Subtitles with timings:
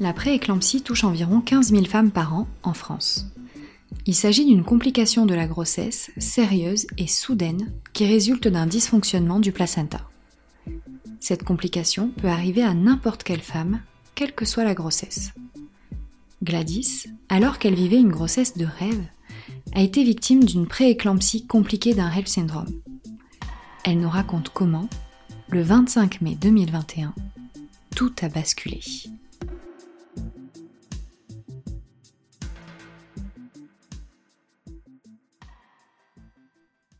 [0.00, 3.26] La prééclampsie touche environ 15 000 femmes par an en France.
[4.06, 9.50] Il s'agit d'une complication de la grossesse sérieuse et soudaine qui résulte d'un dysfonctionnement du
[9.50, 10.08] placenta.
[11.18, 13.80] Cette complication peut arriver à n'importe quelle femme,
[14.14, 15.32] quelle que soit la grossesse.
[16.44, 19.04] Gladys, alors qu'elle vivait une grossesse de rêve,
[19.74, 22.70] a été victime d'une prééclampsie compliquée d'un Rett syndrome.
[23.84, 24.88] Elle nous raconte comment,
[25.48, 27.14] le 25 mai 2021,
[27.96, 28.80] tout a basculé.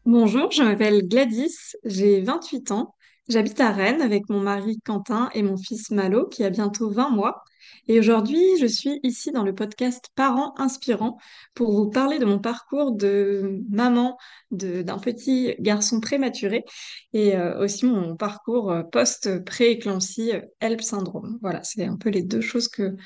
[0.08, 2.94] Bonjour, je m'appelle Gladys, j'ai 28 ans,
[3.28, 7.10] j'habite à Rennes avec mon mari Quentin et mon fils Malo qui a bientôt 20
[7.10, 7.44] mois.
[7.88, 11.18] Et aujourd'hui, je suis ici dans le podcast Parents inspirants
[11.52, 14.16] pour vous parler de mon parcours de maman
[14.50, 16.64] d'un petit garçon prématuré
[17.12, 21.38] et euh, aussi mon parcours euh, post-pré-éclampsie HELP syndrome.
[21.42, 22.96] Voilà, c'est un peu les deux choses que,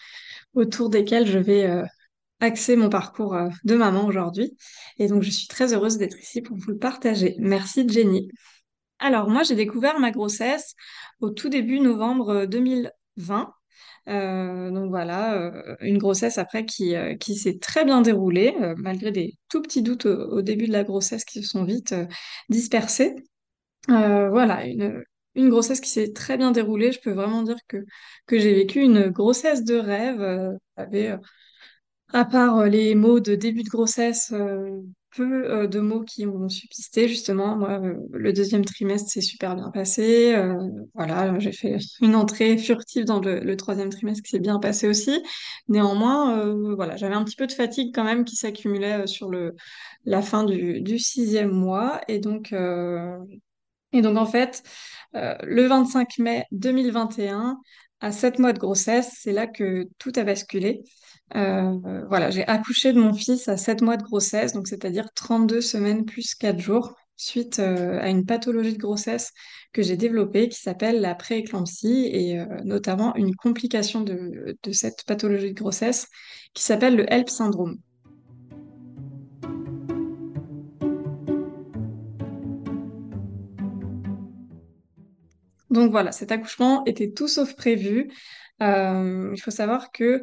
[0.54, 1.82] autour desquelles je vais euh,
[2.42, 4.56] axer mon parcours euh, de maman aujourd'hui.
[4.98, 7.36] Et donc, je suis très heureuse d'être ici pour vous le partager.
[7.38, 8.28] Merci Jenny.
[8.98, 10.74] Alors, moi, j'ai découvert ma grossesse
[11.20, 13.52] au tout début novembre 2020.
[14.08, 19.34] Euh, euh, donc voilà, une grossesse après qui, qui s'est très bien déroulée, malgré des
[19.48, 21.94] tout petits doutes au, début de la grossesse qui se sont vite
[22.48, 23.14] dispersés.
[23.86, 25.04] voilà, une,
[25.36, 26.90] une grossesse qui s'est très bien déroulée.
[26.90, 27.76] Je peux vraiment dire que,
[28.26, 30.58] que j'ai vécu une grossesse de rêve.
[30.76, 31.16] J'avais
[32.12, 34.80] à part euh, les mots de début de grossesse, euh,
[35.14, 37.56] peu euh, de mots qui ont subsisté, justement.
[37.56, 37.80] Moi,
[38.12, 40.34] le deuxième trimestre s'est super bien passé.
[40.94, 45.22] voilà, j'ai fait une entrée furtive dans le, troisième trimestre qui s'est bien passé aussi.
[45.68, 46.54] Néanmoins,
[46.96, 49.30] j'avais un petit peu de fatigue quand même qui s'accumulait sur
[50.04, 52.00] la fin du, du sixième mois.
[52.08, 52.54] Et donc,
[53.92, 54.62] et donc en fait,
[55.12, 57.58] le 25 mai 2021,
[58.02, 60.82] à sept mois de grossesse, c'est là que tout a basculé.
[61.36, 65.60] Euh, voilà, j'ai accouché de mon fils à 7 mois de grossesse, donc c'est-à-dire 32
[65.60, 69.32] semaines plus 4 jours, suite euh, à une pathologie de grossesse
[69.72, 75.04] que j'ai développée qui s'appelle la prééclampsie et euh, notamment une complication de, de, cette
[75.06, 76.08] pathologie de grossesse
[76.52, 77.78] qui s'appelle le HELP syndrome.
[85.72, 88.10] Donc voilà, cet accouchement était tout sauf prévu.
[88.60, 90.22] il faut savoir que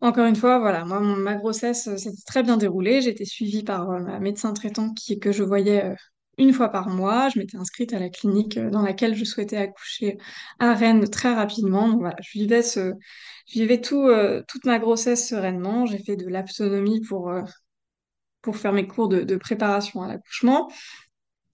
[0.00, 3.08] encore une fois, voilà, moi, ma grossesse euh, s'était très bien déroulée.
[3.08, 5.94] Été suivie par euh, ma médecin traitant qui, que je voyais euh,
[6.36, 7.28] une fois par mois.
[7.30, 10.16] Je m'étais inscrite à la clinique dans laquelle je souhaitais accoucher
[10.60, 11.88] à Rennes très rapidement.
[11.88, 12.38] Donc voilà, je
[13.52, 14.08] vivais tout,
[14.46, 15.84] toute ma grossesse sereinement.
[15.86, 17.32] J'ai fait de l'autonomie pour,
[18.40, 20.70] pour faire mes cours de, de préparation à l'accouchement.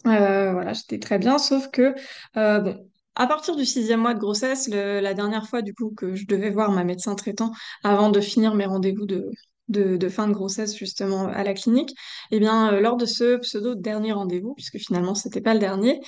[0.05, 1.95] voilà, j'étais très bien, sauf que
[2.35, 6.27] bon, à partir du sixième mois de grossesse, la dernière fois du coup que je
[6.27, 7.53] devais voir ma médecin traitant
[7.83, 9.31] avant de finir mes rendez-vous de,
[9.69, 11.95] de, fin de grossesse justement à la clinique,
[12.31, 16.01] eh bien euh, lors de ce pseudo dernier rendez-vous, puisque finalement c'était pas le dernier,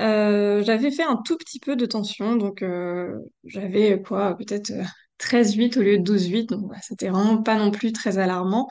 [0.00, 4.72] euh, j'avais fait un tout petit peu de tension, donc euh, j'avais quoi peut-être
[5.20, 8.68] 13,8 au lieu de 12,8, donc bah, c'était vraiment pas non plus très alarmant.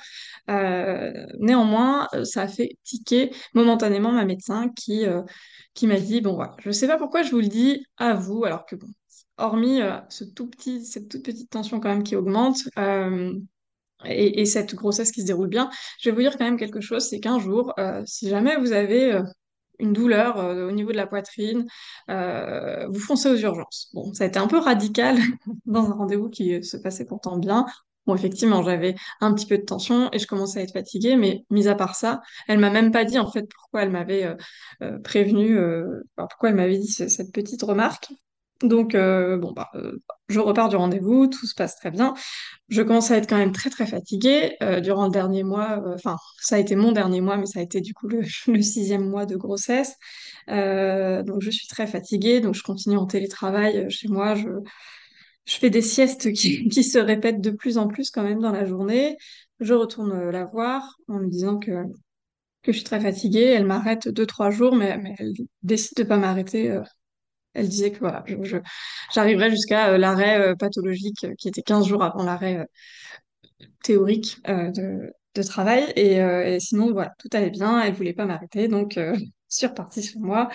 [0.47, 5.05] néanmoins, ça a fait tiquer momentanément ma médecin qui
[5.73, 8.43] qui m'a dit, bon, voilà, je sais pas pourquoi je vous le dis à vous,
[8.43, 8.87] alors que bon,
[9.37, 13.33] hormis euh, ce tout petit, cette toute petite tension quand même qui augmente, euh,
[14.05, 15.69] et, cette grossesse qui se déroule bien,
[16.01, 18.71] je vais vous dire quand même quelque chose, c'est qu'un jour, euh, si jamais vous
[18.71, 19.21] avez
[19.79, 21.65] une douleur au niveau de la poitrine,
[22.07, 23.89] vous foncez aux urgences.
[23.93, 25.17] Bon, ça a été un peu radical
[25.65, 27.65] dans un rendez-vous qui se passait pourtant bien.
[28.09, 31.45] Bon, effectivement, j'avais un petit peu de tension et je commençais à être fatiguée, mais
[31.51, 34.35] mis à part ça, elle m'a même pas dit en fait pourquoi elle m'avait euh,
[34.81, 38.09] euh, prévenu, euh, pourquoi elle m'avait dit cette petite remarque.
[38.61, 39.69] Donc, bon, bah,
[40.27, 42.13] je repars du rendez-vous, tout se passe très bien.
[42.67, 44.57] Je commence à être quand même très très fatiguée.
[44.81, 47.79] durant le dernier mois, enfin, ça a été mon dernier mois, mais ça a été
[47.81, 48.23] du coup le,
[48.61, 49.95] sixième mois de grossesse.
[50.47, 54.35] donc, je suis très fatiguée, donc je continue en télétravail chez moi.
[54.35, 54.49] Je,
[55.45, 59.17] fais des siestes qui, se répètent de plus en plus quand même dans la journée.
[59.59, 61.83] Je retourne euh, la voir en me disant que,
[62.63, 63.43] que je suis très fatiguée.
[63.43, 65.33] Elle m'arrête deux, trois jours, mais, elle
[65.63, 66.71] décide de pas m'arrêter.
[66.71, 66.81] Euh,
[67.59, 68.23] elle disait que voilà,
[69.13, 72.65] j'arriverais jusqu'à l'arrêt pathologique qui était 15 jours avant l'arrêt
[73.83, 75.13] théorique de,
[75.43, 75.85] travail.
[75.95, 77.81] Et, sinon, voilà, tout allait bien.
[77.81, 78.99] Elle voulait pas m'arrêter, donc
[79.63, 80.49] repartie sur moi.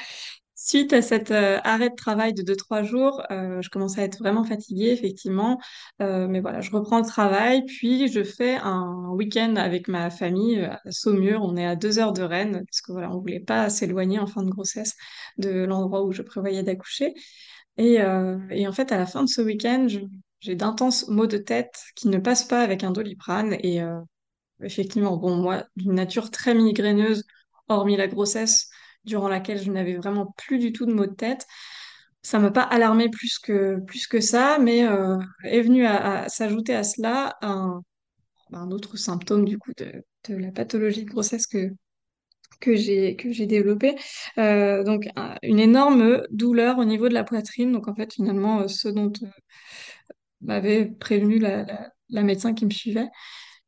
[0.67, 4.19] Suite à cet euh, arrêt de travail de 2-3 jours, euh, je commençais à être
[4.19, 5.61] vraiment fatiguée, effectivement.
[6.01, 10.61] Euh, mais voilà, je reprends le travail, puis je fais un week-end avec ma famille
[10.65, 11.43] à Saumur.
[11.43, 14.27] On est à deux heures de Rennes, parce que voilà, on voulait pas s'éloigner en
[14.27, 14.95] fin de grossesse
[15.37, 17.13] de l'endroit où je prévoyais d'accoucher.
[17.77, 17.99] Et,
[18.51, 19.87] et, en fait, à la fin de ce week-end,
[20.41, 23.53] j'ai d'intenses maux de tête qui ne passent pas avec un doliprane.
[23.63, 23.83] Et
[24.63, 27.25] effectivement, bon, moi, d'une nature très migraineuse,
[27.69, 28.71] hormis la grossesse,
[29.05, 31.47] durant laquelle je n'avais vraiment plus du tout de maux de tête.
[32.23, 36.75] Ça m'a pas alarmé plus que, plus que ça, mais euh, est venu à, s'ajouter
[36.75, 37.83] à cela un,
[38.53, 41.71] un, autre symptôme du coup de, de la pathologie de grossesse que,
[42.61, 45.07] que j'ai que euh, donc
[45.43, 47.73] une énorme douleur au niveau de la poitrine.
[47.73, 49.13] Donc en fait finalement euh, ce dont
[50.41, 51.67] m'avait prévenu la,
[52.11, 53.09] médecin qui me suivait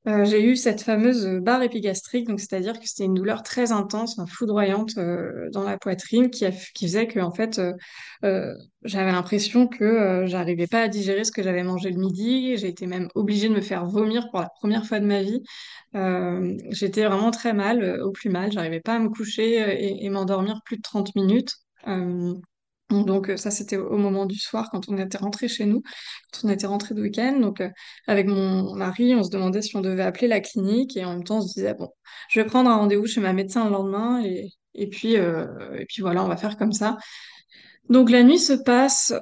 [0.06, 4.20] euh, j'ai eu cette fameuse barre épigastrique, donc c'est-à-dire que c'était une douleur très intense,
[4.28, 6.44] foudroyante euh, dans la poitrine, qui,
[6.80, 7.60] faisait que en fait
[8.22, 8.54] euh,
[8.84, 12.56] j'avais l'impression que j'arrivais pas à digérer ce que j'avais mangé le midi.
[12.56, 15.42] J'ai été même obligée de me faire vomir pour la première fois de ma vie.
[16.70, 18.52] j'étais vraiment très mal, au plus mal.
[18.52, 21.54] J'arrivais pas à me coucher et m'endormir plus de 30 minutes.
[22.90, 25.82] Donc euh, ça, c'était au moment du soir quand on était rentré chez nous,
[26.32, 27.38] quand on était rentré de week-end.
[27.40, 27.68] Donc euh,
[28.06, 31.24] avec mon mari, on se demandait si on devait appeler la clinique et en même
[31.24, 31.88] temps on se disait bon,
[32.30, 35.46] je vais prendre un rendez-vous chez ma médecin le lendemain et, euh,
[35.76, 36.96] et puis voilà, on va faire comme ça.
[37.88, 39.12] Donc la nuit se passe,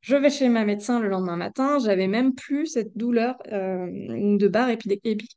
[0.00, 4.70] je vais chez ma médecin le lendemain matin, j'avais même plus cette douleur de barre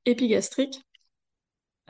[0.05, 0.79] épigastrique.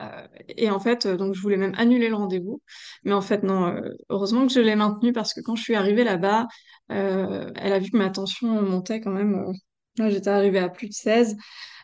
[0.00, 0.26] Euh,
[0.56, 2.60] et en fait, euh, donc je voulais même annuler le rendez-vous,
[3.04, 3.68] mais en fait non.
[3.68, 6.46] Euh, heureusement que je l'ai maintenu parce que quand je suis arrivée là-bas,
[6.88, 9.52] elle a vu que ma tension montait quand même.
[9.98, 11.36] J'étais arrivée à plus de 16.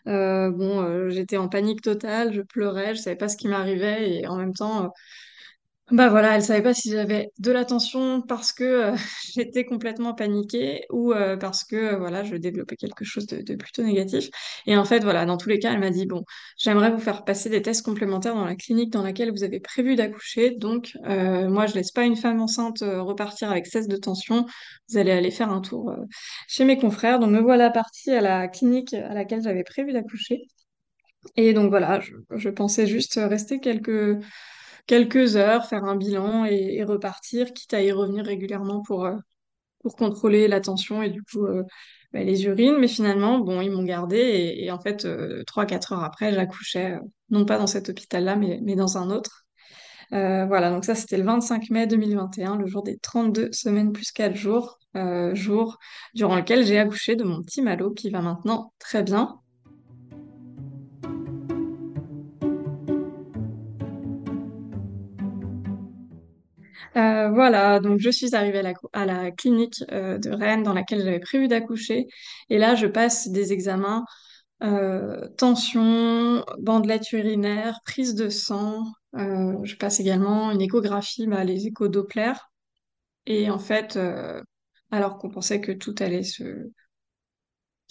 [0.06, 4.36] bon, j'étais en panique totale, je pleurais, je savais pas ce qui m'arrivait et en
[4.36, 4.92] même temps,
[5.92, 8.96] bah voilà, elle savait pas si j'avais de l'attention parce que euh,
[9.34, 13.82] j'étais complètement paniquée ou euh, parce que euh, voilà, je développais quelque chose de, plutôt
[13.82, 14.30] négatif.
[14.66, 16.24] Et en fait, voilà, dans tous les cas, elle m'a dit bon,
[16.56, 19.94] j'aimerais vous faire passer des tests complémentaires dans la clinique dans laquelle vous avez prévu
[19.94, 20.52] d'accoucher.
[20.52, 24.46] Donc, moi, je laisse pas une femme enceinte repartir avec cesse de tension.
[24.88, 25.94] Vous allez aller faire un tour
[26.48, 27.18] chez mes confrères.
[27.18, 30.46] Donc, me voilà partie à la clinique à laquelle j'avais prévu d'accoucher.
[31.36, 32.00] Et donc voilà,
[32.34, 34.18] je pensais juste rester quelques
[34.87, 39.17] quelques heures, faire un bilan et, repartir, quitte à y revenir régulièrement pour, euh,
[39.81, 41.64] pour contrôler la tension et du coup euh,
[42.12, 42.79] bah, les urines.
[42.79, 44.19] Mais finalement, bon, ils m'ont gardé
[44.58, 46.99] et, en fait, euh, trois, quatre heures après, j'accouchais,
[47.31, 49.44] non pas dans cet hôpital-là, mais, mais dans un autre.
[50.11, 54.37] voilà, donc ça c'était le 25 mai 2021, le jour des 32 semaines plus 4
[54.37, 54.79] jours,
[55.34, 55.79] jour
[56.14, 59.41] durant lequel j'ai accouché de mon petit Malo qui va maintenant très bien.
[66.96, 68.62] Euh, voilà, donc je suis arrivée
[68.92, 72.06] à la, clinique euh, de Rennes dans laquelle j'avais prévu d'accoucher.
[72.50, 74.04] Et là, je passe des examens
[74.62, 78.84] euh, tension, bandelette urinaire, prise de sang.
[79.14, 82.32] je passe également une échographie, bah, les échos Doppler.
[83.26, 83.98] Et en fait,
[84.90, 86.42] alors qu'on pensait que tout allait se,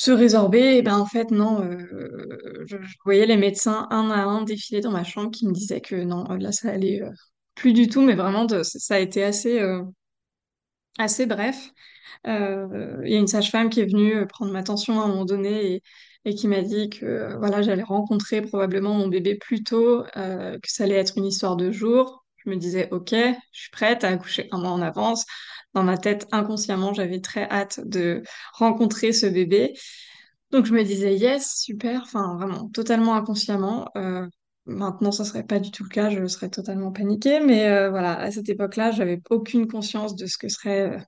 [0.07, 4.43] résorber, et eh ben en fait non, je, je, voyais les médecins un à un
[4.43, 7.01] défiler dans ma chambre qui me disaient que non, là ça allait
[7.55, 9.83] plus du tout, mais vraiment, ça a été assez, euh,
[10.97, 11.71] assez bref.
[12.27, 15.07] Euh, il y a une sage-femme qui est venue euh, prendre ma tension à un
[15.07, 15.83] moment donné et,
[16.25, 20.85] et qui m'a dit que voilà, j'allais rencontrer probablement mon bébé plus tôt, que ça
[20.85, 22.25] allait être une histoire de jour.
[22.45, 25.25] Je me disais, ok, je suis prête à accoucher un mois en avance.
[25.73, 29.73] Dans ma tête, inconsciemment, j'avais très hâte de rencontrer ce bébé.
[30.51, 33.89] Donc je me disais, yes, super, enfin vraiment, totalement inconsciemment.
[34.65, 38.19] Maintenant, ça serait pas du tout le cas, je serais totalement paniquée, mais euh, voilà,
[38.19, 40.99] à cette époque-là, j'avais aucune conscience de ce que serait euh,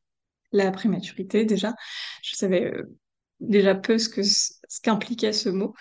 [0.51, 1.75] la prématurité déjà.
[2.23, 2.97] Je savais euh,
[3.39, 5.75] déjà peu ce que ce qu'impliquait ce mot.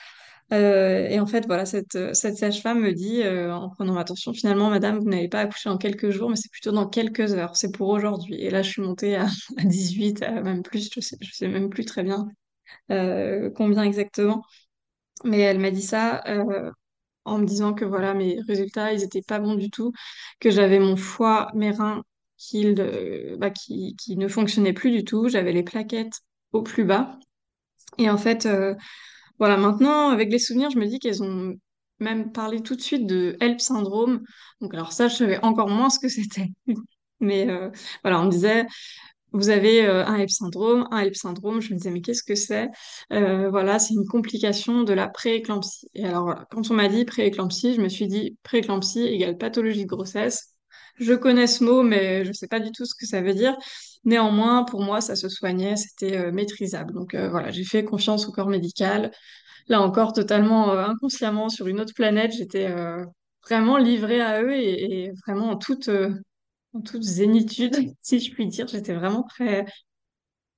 [0.50, 5.08] et en fait, voilà, cette, sage-femme me dit, en prenant ma tension, finalement, madame, vous
[5.08, 8.34] n'avez pas accouché en quelques jours, mais c'est plutôt dans quelques heures, c'est pour aujourd'hui.
[8.34, 9.26] Et là, je suis montée à,
[9.64, 12.28] 18, à même plus, je sais, je sais même plus très bien
[13.54, 14.42] combien exactement.
[15.24, 16.22] Mais elle m'a dit ça
[17.24, 19.92] en me disant que voilà, mes résultats, ils étaient pas bons du tout,
[20.40, 22.02] que j'avais mon foie, mes reins
[22.36, 22.74] qui,
[23.38, 26.20] bah, qui, qui ne fonctionnaient plus du tout, j'avais les plaquettes
[26.52, 27.18] au plus bas.
[27.98, 28.74] Et en fait, euh,
[29.38, 31.54] voilà, maintenant, avec les souvenirs, je me dis qu'elles ont
[32.00, 34.22] même parlé tout de suite de HELP syndrome.
[34.60, 36.48] Donc, alors ça, je savais encore moins ce que c'était.
[37.20, 37.70] Mais euh,
[38.02, 38.66] voilà, on me disait,
[39.32, 41.60] vous avez euh, un HELP syndrome, un HELP syndrome.
[41.60, 42.68] Je me disais, mais qu'est-ce que c'est?
[43.12, 45.88] Euh, voilà, c'est une complication de la prééclampsie.
[45.94, 49.88] Et alors, quand on m'a dit prééclampsie, je me suis dit prééclampsie égale pathologie de
[49.88, 50.54] grossesse.
[50.98, 53.34] Je connais ce mot, mais je ne sais pas du tout ce que ça veut
[53.34, 53.56] dire.
[54.04, 56.92] Néanmoins, pour moi, ça se soignait, c'était euh, maîtrisable.
[56.92, 59.10] Donc voilà, j'ai fait confiance au corps médical.
[59.68, 62.68] Là encore, totalement inconsciemment, sur une autre planète, j'étais
[63.44, 65.88] vraiment livrée à eux et vraiment en toute,
[66.74, 68.68] en toute zénitude, si je puis dire.
[68.68, 69.66] J'étais vraiment très,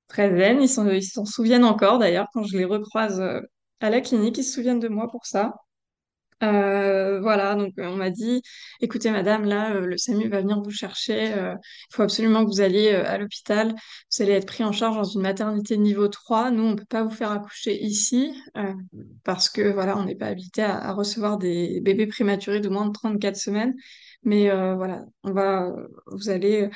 [0.08, 0.62] très zen.
[0.62, 3.40] Ils s'en, ils souviennent encore d'ailleurs quand je les recroise euh,
[3.80, 4.38] à la clinique.
[4.38, 5.54] Ils se souviennent de moi pour ça.
[6.42, 8.42] Euh, voilà, donc euh, on m'a dit,
[8.80, 12.90] écoutez madame, là, le SAMU va venir vous chercher, il faut absolument que vous alliez
[12.90, 16.76] à l'hôpital, vous allez être pris en charge dans une maternité niveau 3, nous on
[16.76, 18.34] peut pas vous faire accoucher ici,
[19.22, 22.86] parce que voilà, on n'est pas habilité à, à recevoir des bébés prématurés de moins
[22.86, 23.74] de 34 semaines,
[24.24, 25.72] mais euh, voilà, on va,
[26.08, 26.70] vous allez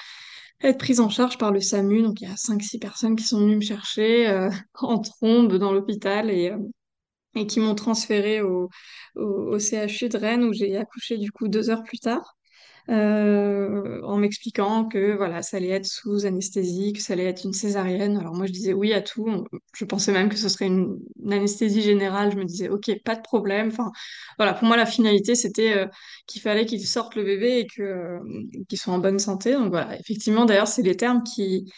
[0.62, 3.24] être prise en charge par le SAMU, donc il y a cinq six personnes qui
[3.24, 6.58] sont venues me chercher euh, en trombe dans l'hôpital et euh,
[7.36, 8.70] et qui m'ont transférée au,
[9.16, 9.22] au,
[9.54, 12.37] au CHU de Rennes où j'ai accouché du coup deux heures plus tard,
[12.90, 17.52] euh, en m'expliquant que voilà, ça allait être sous anesthésie, que ça allait être une
[17.52, 18.16] césarienne.
[18.16, 19.44] Alors moi je disais oui à tout.
[19.74, 20.98] Je pensais même que ce serait une,
[21.30, 22.32] anesthésie générale.
[22.32, 23.68] Je me disais ok, pas de problème.
[23.68, 23.92] Enfin
[24.38, 25.86] voilà, pour moi la finalité c'était euh,
[26.26, 28.18] qu'il fallait qu'il sorte le bébé et que euh,
[28.68, 29.52] qu'il soit en bonne santé.
[29.52, 31.70] Donc voilà, effectivement d'ailleurs c'est les termes qui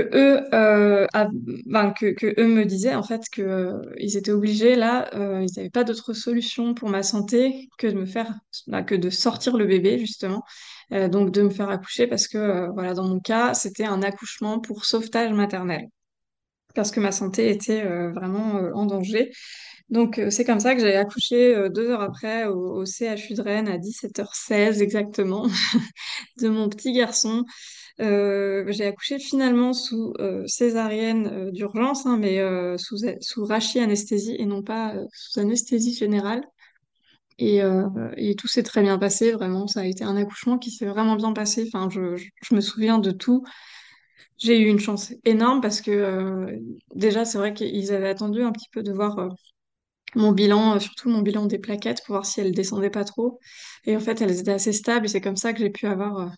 [0.00, 1.06] euh,
[1.92, 5.84] que, eux me disaient en fait que euh, étaient obligés là, euh, ils n'avaient pas
[5.84, 8.32] d'autre solution pour ma santé que de me faire,
[8.86, 10.42] que de sortir le bébé justement,
[10.90, 14.84] donc de me faire accoucher parce que voilà dans mon cas c'était un accouchement pour
[14.84, 15.86] sauvetage maternel
[16.74, 19.30] parce que ma santé était vraiment en danger.
[19.90, 23.78] Donc c'est comme ça que j'ai accouché deux heures après au CHU de Rennes à
[23.78, 25.46] 17h16 exactement
[26.40, 27.44] de mon petit garçon.
[28.00, 32.40] Euh, j'ai accouché finalement sous euh, césarienne euh, d'urgence, hein, mais
[32.78, 36.42] sous, sous rachis-anesthésie et non pas sous anesthésie générale.
[37.38, 37.60] Et,
[38.38, 39.66] tout s'est très bien passé, vraiment.
[39.66, 41.68] Ça a été un accouchement qui s'est vraiment bien passé.
[41.72, 43.44] Enfin, je, me souviens de tout.
[44.38, 46.58] J'ai eu une chance énorme parce que
[46.94, 49.30] déjà, c'est vrai qu'ils avaient attendu un petit peu de voir
[50.14, 53.40] mon bilan, surtout mon bilan des plaquettes, pour voir si elles descendaient pas trop.
[53.84, 56.32] Et en fait, elles étaient assez stables et c'est comme ça que j'ai pu avoir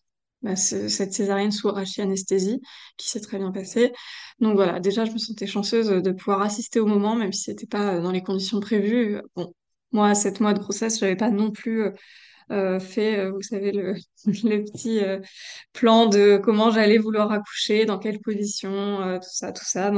[0.46, 2.60] bah, ce- cette césarienne sous rachis-anesthésie
[2.96, 3.92] qui s'est très bien passée.
[4.40, 7.66] Donc voilà, déjà, je me sentais chanceuse de pouvoir assister au moment, même si c'était
[7.66, 9.20] pas euh, dans les conditions prévues.
[9.36, 9.52] Bon,
[9.92, 11.90] moi, à sept mois de grossesse, j'avais pas non plus euh,
[12.52, 13.94] euh, fait, vous savez, le,
[14.26, 15.00] petit
[15.72, 19.90] plan de comment j'allais vouloir accoucher, dans quelle position, tout ça, tout ça.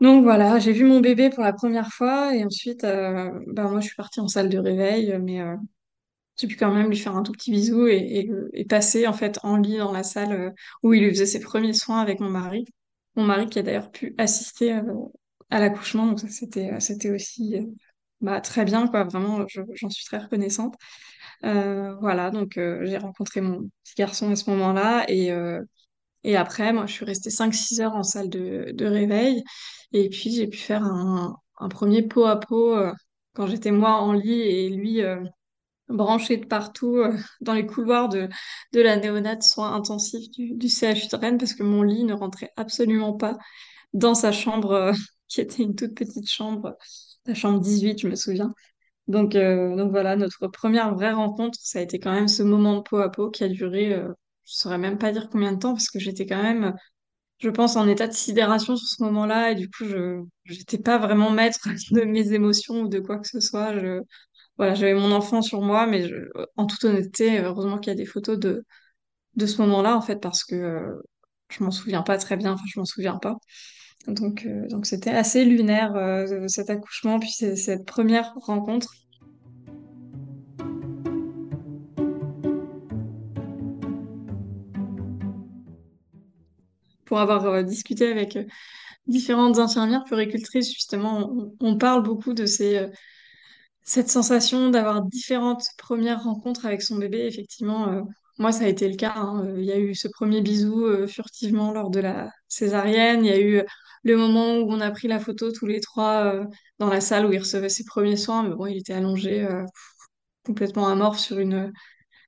[0.00, 3.86] Donc, voilà, j'ai vu mon bébé pour la première fois et ensuite, bah moi je
[3.86, 5.40] suis partie en salle de réveil, mais
[6.36, 8.28] j'ai pu quand même lui faire un tout petit bisou et,
[8.68, 10.50] passer en fait en lit dans la salle euh,
[10.82, 12.64] où il lui faisait ses premiers soins avec mon mari.
[13.16, 14.82] Mon mari qui a d'ailleurs pu assister euh,
[15.50, 17.56] à l'accouchement, donc ça c'était euh, aussi
[18.20, 20.74] bah, très bien quoi, vraiment je- j'en suis très reconnaissante.
[21.42, 25.32] Voilà, donc j'ai rencontré mon petit garçon à ce moment-là et
[26.24, 29.44] et après, moi, je suis restée cinq six heures en salle de, de réveil.
[29.92, 31.36] Et puis, j'ai pu faire un,
[31.70, 32.76] premier pot à pot
[33.34, 35.02] quand j'étais moi en lit et lui
[35.90, 38.28] euh, branché de partout euh, dans les couloirs de,
[38.72, 42.50] de la néonate soins intensifs du, CHU de Rennes parce que mon lit ne rentrait
[42.56, 43.36] absolument pas
[43.92, 44.92] dans sa chambre, euh,
[45.28, 46.76] qui était une toute petite chambre,
[47.26, 48.54] la chambre 18, je me souviens.
[49.08, 52.76] Donc, euh, donc voilà, notre première vraie rencontre, ça a été quand même ce moment
[52.76, 53.90] de pot à pot qui a duré,
[54.44, 56.74] je saurais même pas dire combien de temps, parce que j'étais quand même,
[57.38, 60.98] je pense, en état de sidération sur ce moment-là, et du coup, je j'étais pas
[60.98, 61.60] vraiment maître
[61.92, 63.74] de mes émotions ou de quoi que ce soit.
[63.78, 64.00] Je,
[64.56, 66.04] voilà, j'avais mon enfant sur moi, mais
[66.56, 68.64] en toute honnêteté, heureusement qu'il y a des photos de,
[69.34, 71.02] de ce moment-là, en fait, parce que euh,
[71.50, 73.36] je m'en souviens pas très bien, enfin, je m'en souviens pas.
[74.06, 78.94] Donc, euh, donc c'était assez lunaire, euh, cet accouchement, puis cette première rencontre.
[87.04, 88.36] pour avoir euh, discuté avec
[89.06, 92.84] différentes infirmières puéricultrices, justement, on, parle beaucoup de ces,
[93.86, 97.20] cette sensation d'avoir différentes premières rencontres avec son bébé.
[97.26, 98.02] Effectivement, euh,
[98.38, 99.14] moi, ça a été le cas.
[99.16, 99.44] hein.
[99.46, 103.24] Euh, Il y a eu ce premier bisou euh, furtivement lors de la césarienne.
[103.24, 103.62] Il y a eu
[104.04, 106.34] le moment où on a pris la photo tous les trois
[106.80, 108.44] dans la salle où il recevait ses premiers soins.
[108.44, 109.46] Mais bon, il était allongé
[110.44, 111.72] complètement amorphe sur une,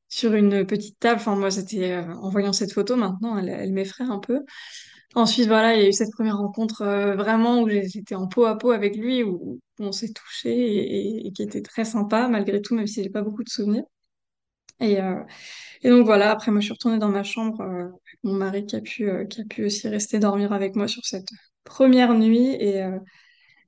[0.08, 1.20] sur une petite table.
[1.20, 4.40] Enfin, moi, c'était en voyant cette photo maintenant, elle m'effraie un peu.
[5.18, 8.44] Ensuite, voilà, il y a eu cette première rencontre euh, vraiment où j'étais en peau
[8.44, 12.76] à peau avec lui, où, on s'est touché et, qui était très sympa malgré tout,
[12.76, 13.82] même si j'ai pas beaucoup de souvenirs.
[14.80, 15.20] Et, euh,
[15.82, 17.88] et donc voilà, après moi je suis retournée dans ma chambre, euh,
[18.22, 21.04] mon mari qui a pu, euh, qui a pu aussi rester dormir avec moi sur
[21.04, 21.30] cette
[21.64, 22.54] première nuit.
[22.60, 22.80] Et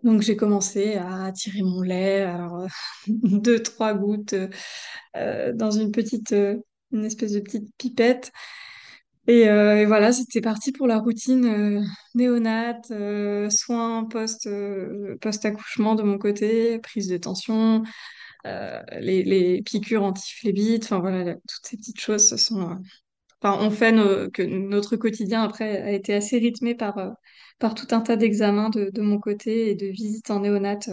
[0.04, 2.66] donc j'ai commencé à tirer mon lait, alors
[3.08, 4.36] deux, trois gouttes
[5.14, 8.30] dans une petite, une espèce de petite pipette.
[9.30, 11.84] Et, euh, et voilà, c'était parti pour la routine euh,
[12.16, 17.84] néonate, euh, soins post, euh, post-accouchement de mon côté, prise de tension,
[18.44, 22.54] les, piqûres antiphlébites, enfin voilà, toutes ces petites choses ce
[23.42, 23.92] on fait
[24.32, 27.12] que notre quotidien après a été assez rythmé par,
[27.60, 30.90] par tout un tas d'examens de, de mon côté et de visites en néonate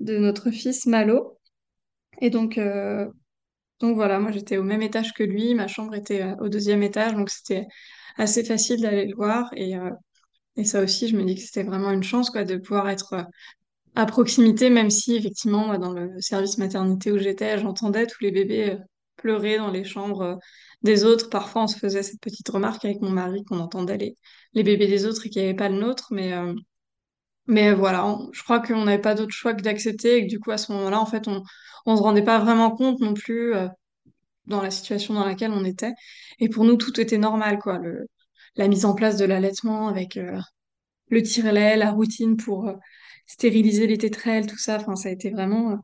[0.00, 1.38] de notre fils Malo.
[2.20, 2.60] Et donc,
[3.80, 6.82] donc voilà, moi j'étais au même étage que lui, ma chambre était euh, au deuxième
[6.82, 7.66] étage, donc c'était
[8.16, 9.50] assez facile d'aller le voir.
[9.56, 9.90] Et, euh,
[10.56, 13.14] et ça aussi, je me dis que c'était vraiment une chance quoi, de pouvoir être
[13.14, 13.22] euh,
[13.96, 18.78] à proximité, même si effectivement, dans le service maternité où j'étais, j'entendais tous les bébés
[19.16, 20.38] pleurer dans les chambres
[20.82, 21.30] des autres.
[21.30, 24.16] Parfois, on se faisait cette petite remarque avec mon mari qu'on entendait les,
[24.54, 26.08] les bébés des autres et qu'il n'y avait pas le nôtre.
[26.12, 26.32] Mais,
[27.46, 30.50] mais voilà, je crois qu'on n'avait pas d'autre choix que d'accepter et que du coup,
[30.50, 31.42] à ce moment-là, en fait, on
[31.86, 33.68] on se rendait pas vraiment compte non plus euh,
[34.46, 35.92] dans la situation dans laquelle on était.
[36.40, 37.78] Et pour nous, tout était normal, quoi.
[37.78, 38.06] Le,
[38.56, 40.38] la mise en place de l'allaitement avec euh,
[41.10, 42.74] le tire-lait, la routine pour euh,
[43.26, 44.78] stériliser les tétrelles, tout ça.
[44.96, 45.78] Ça a été vraiment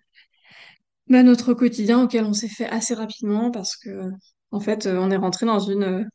[1.08, 4.10] bah, notre quotidien auquel on s'est fait assez rapidement parce que,
[4.52, 6.08] en fait, on est rentré dans une,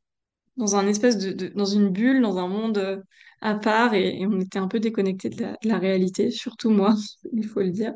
[0.57, 3.03] dans un espèce de, dans une bulle, dans un monde
[3.45, 6.95] à part et, on était un peu déconnecté de la, réalité, surtout moi,
[7.33, 7.93] il faut le dire.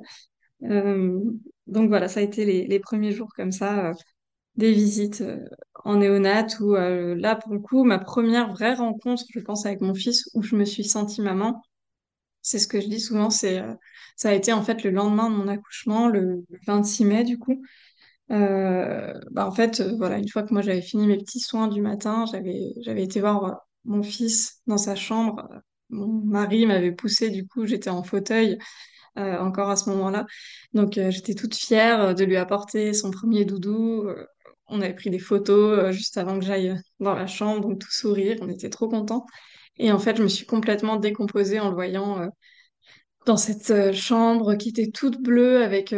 [0.63, 1.19] Euh,
[1.67, 3.93] donc voilà, ça a été les, premiers jours comme ça, euh,
[4.55, 5.39] des visites euh,
[5.85, 9.95] en néonat où là, pour le coup, ma première vraie rencontre, je pense, avec mon
[9.95, 11.61] fils, où je me suis sentie maman.
[12.41, 13.61] C'est ce que je dis souvent, c'est
[14.17, 17.61] ça a été en fait le lendemain de mon accouchement, le 26 mai du coup.
[18.29, 22.25] Bah en fait, voilà, une fois que moi j'avais fini mes petits soins du matin,
[22.31, 25.47] j'avais j'avais été voir mon fils dans sa chambre.
[25.89, 28.57] Mon mari m'avait poussé, du coup j'étais en fauteuil
[29.17, 30.25] euh, encore à ce moment-là.
[30.73, 34.03] Donc euh, j'étais toute fière de lui apporter son premier doudou.
[34.07, 34.25] Euh,
[34.67, 38.37] on avait pris des photos juste avant que j'aille dans la chambre, donc tout sourire,
[38.41, 39.25] on était trop contents.
[39.77, 42.29] Et en fait, je me suis complètement décomposée en le voyant
[43.25, 45.93] dans cette chambre qui était toute bleue avec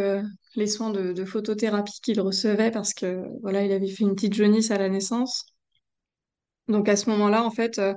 [0.55, 4.34] les soins de, de photothérapie qu'il recevait parce que voilà, il avait fait une petite
[4.36, 5.45] jaunisse à la naissance.
[6.71, 7.93] Donc à ce moment-là, en fait, euh,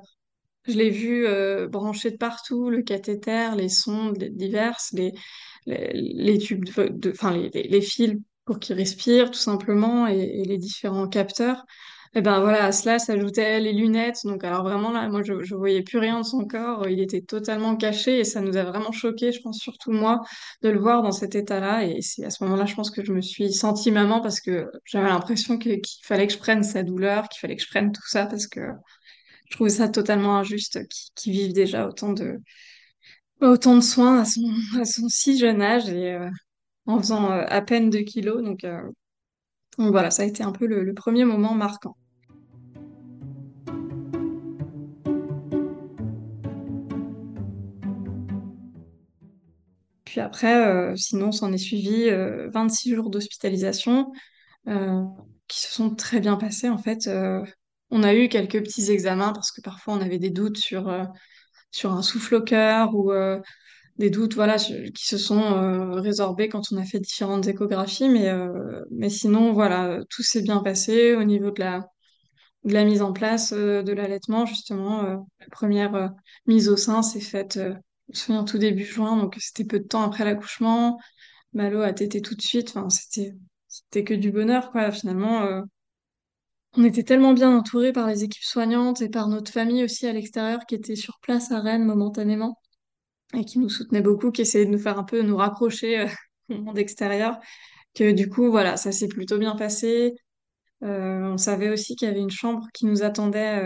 [0.64, 4.94] je l'ai vu euh, branché de partout, le cathéter, les sondes diverses,
[5.66, 6.64] les, tubes
[7.08, 11.64] enfin les, fils pour qu'il respire tout simplement et les différents capteurs.
[12.16, 14.20] Et ben voilà, à cela s'ajoutaient les lunettes.
[14.24, 17.76] Donc alors vraiment là, moi je, voyais plus rien de son corps, il était totalement
[17.76, 20.20] caché et ça nous a vraiment choqué, je pense surtout moi,
[20.62, 21.84] de le voir dans cet état-là.
[21.84, 24.70] Et c'est à ce moment-là, je pense que je me suis sentie maman parce que
[24.84, 28.06] j'avais l'impression qu'il fallait que je prenne sa douleur, qu'il fallait que je prenne tout
[28.06, 28.60] ça parce que
[29.46, 32.38] je trouvais ça totalement injuste qu'ils qu'ils vivent déjà autant de,
[33.40, 36.30] autant de soins à son, à son si jeune âge et euh,
[36.86, 38.42] en faisant euh, à peine 2 kilos.
[38.42, 38.82] Donc, euh,
[39.78, 41.96] donc voilà, ça a été un peu le premier moment marquant.
[50.14, 54.12] Puis après, euh, sinon, s'en est suivi euh, 26 jours d'hospitalisation
[54.68, 55.02] euh,
[55.48, 56.68] qui se sont très bien passés.
[56.68, 57.44] En fait, euh,
[57.90, 61.02] on a eu quelques petits examens parce que parfois on avait des doutes sur, euh,
[61.72, 63.40] sur un souffle au cœur ou euh,
[63.98, 68.08] des doutes voilà, qui se sont euh, résorbés quand on a fait différentes échographies.
[68.08, 71.88] Mais, euh, mais sinon, voilà, tout s'est bien passé au niveau de la,
[72.64, 74.46] de la mise en place euh, de l'allaitement.
[74.46, 76.08] Justement, euh, la première euh,
[76.46, 77.74] mise au sein s'est faite, euh,
[78.08, 80.98] je me souviens, tout début juin, donc c'était peu de temps après l'accouchement.
[81.52, 82.74] Malo a tété tout de suite.
[83.68, 84.90] C'était, que du bonheur, quoi.
[84.90, 85.62] Finalement, euh,
[86.76, 90.12] on était tellement bien entourés par les équipes soignantes et par notre famille aussi à
[90.12, 92.58] l'extérieur qui était sur place à Rennes momentanément
[93.34, 96.06] et qui nous soutenait beaucoup, qui essayait de nous faire un peu nous raccrocher euh,
[96.50, 97.38] au monde extérieur.
[97.94, 100.14] Que du coup, voilà, ça s'est plutôt bien passé.
[100.82, 103.62] Euh, on savait aussi qu'il y avait une chambre qui nous attendait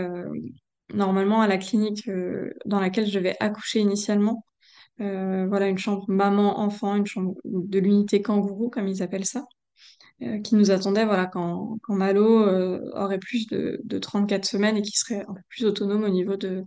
[0.93, 4.45] normalement à la clinique euh, dans laquelle je devais accoucher initialement.
[5.01, 9.45] Euh, voilà, une chambre maman-enfant, une chambre de l'unité kangourou, comme ils appellent ça,
[10.23, 12.47] euh, qui nous attendait voilà, quand, quand Malo
[12.95, 16.37] aurait plus de, de 34 semaines et qui serait un peu plus autonome au niveau
[16.37, 16.63] de,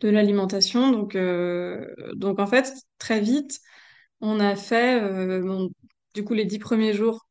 [0.00, 0.92] de l'alimentation.
[0.92, 1.16] Donc,
[2.16, 3.60] donc en fait, très vite,
[4.20, 5.00] on a fait
[6.14, 7.27] du coup les dix premiers jours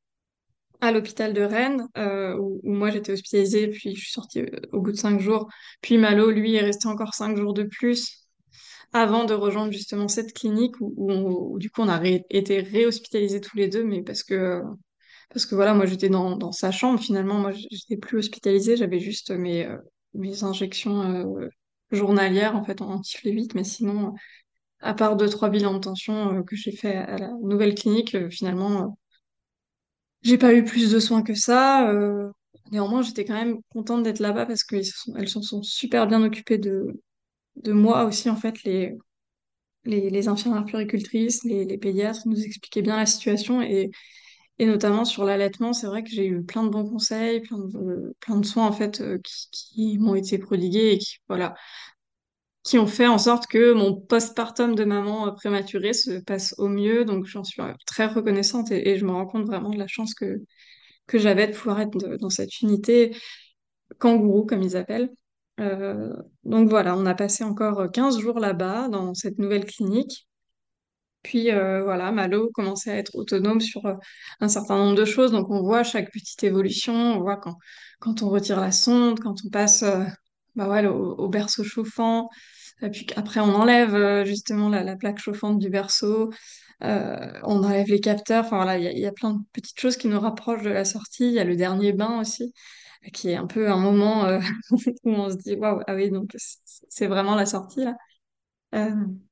[0.82, 4.82] à l'hôpital de Rennes, euh, où, moi j'étais hospitalisée, puis je suis sortie euh, au
[4.82, 5.48] bout de cinq jours.
[5.82, 8.28] Puis Malo, lui, est resté encore cinq jours de plus
[8.94, 13.68] avant de rejoindre justement cette clinique où, du coup on a été réhospitalisés tous les
[13.68, 14.62] deux, mais parce que
[15.30, 17.00] parce que voilà, moi j'étais dans, dans sa chambre.
[17.00, 19.78] Finalement, moi j'étais plus hospitalisée, j'avais juste mes, euh,
[20.14, 21.50] mes injections
[21.92, 24.14] journalières en fait en antiflévite, mais sinon,
[24.80, 28.98] à part deux, trois bilans de tension que j'ai fait à la nouvelle clinique, finalement,
[30.28, 31.90] j'ai pas eu plus de soins que ça.
[31.92, 32.30] euh,
[32.72, 37.02] néanmoins, j'étais quand même contente d'être là-bas parce qu'elles se sont, super bien occupées de,
[37.68, 38.94] moi aussi en fait, les,
[39.86, 43.92] les, les infirmières puéricultrices, les, pédiatres nous expliquaient bien la situation et
[44.60, 48.16] Et notamment sur l'allaitement, c'est vrai que j'ai eu plein de bons conseils, plein de,
[48.22, 51.56] plein de soins en fait euh, qui, qui m'ont été prodigués et qui, voilà,
[52.68, 56.68] qui ont fait en sorte que mon postpartum de maman euh, prématurée se passe au
[56.68, 57.06] mieux.
[57.06, 60.14] Donc j'en suis euh, très reconnaissante et, je me rends compte vraiment de la chance
[60.14, 60.42] que,
[61.08, 63.16] que j'avais de pouvoir être dans cette unité
[64.00, 65.10] kangourou, comme ils appellent.
[65.62, 70.28] Euh, donc voilà, on a passé encore 15 jours là-bas, dans cette nouvelle clinique.
[71.24, 73.82] Puis voilà, Malo commençait à être autonome sur
[74.40, 75.32] un certain nombre de choses.
[75.32, 77.58] Donc on voit chaque petite évolution, on voit quand,
[78.00, 79.84] quand on retire la sonde, quand on passe
[80.56, 82.30] bah ouais, au berceau chauffant,
[82.82, 86.32] après on enlève euh, justement la, la plaque chauffante du berceau,
[86.84, 88.46] euh, on enlève les capteurs.
[88.46, 91.28] Enfin voilà, il y a, plein de petites choses qui nous rapprochent de la sortie.
[91.28, 92.54] Il y a le dernier bain aussi,
[93.14, 94.40] qui est un peu un moment euh,
[95.04, 96.36] où on se dit waouh, ah oui, donc
[96.90, 97.96] c'est vraiment la sortie là.